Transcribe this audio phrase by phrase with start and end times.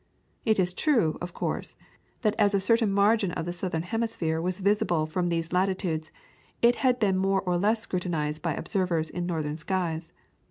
[0.45, 1.75] It is true, of course,
[2.23, 6.11] that as a certain margin of the southern hemisphere was visible from these latitudes,
[6.59, 10.11] it had been more or less scrutinized by observers in northern skies.